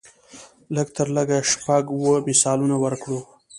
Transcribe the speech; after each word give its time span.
لږ 0.75 0.87
تر 0.97 1.07
لږه 1.15 1.37
شپږ 1.51 1.83
اووه 1.95 2.17
مثالونه 2.29 2.75
ورکړو. 2.83 3.19